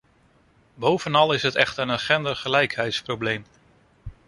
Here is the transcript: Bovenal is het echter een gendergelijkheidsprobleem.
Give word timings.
Bovenal 0.75 1.33
is 1.33 1.41
het 1.41 1.55
echter 1.55 1.89
een 1.89 1.99
gendergelijkheidsprobleem. 1.99 3.45